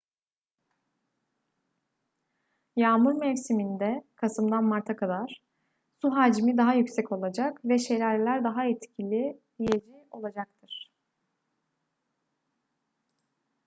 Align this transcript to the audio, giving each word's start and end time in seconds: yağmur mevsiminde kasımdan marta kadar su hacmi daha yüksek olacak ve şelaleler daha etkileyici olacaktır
yağmur 2.75 3.13
mevsiminde 3.13 4.03
kasımdan 4.15 4.63
marta 4.63 4.95
kadar 4.95 5.41
su 6.01 6.09
hacmi 6.11 6.57
daha 6.57 6.73
yüksek 6.73 7.11
olacak 7.11 7.59
ve 7.65 7.77
şelaleler 7.79 8.43
daha 8.43 8.65
etkileyici 8.65 9.83
olacaktır 10.11 10.91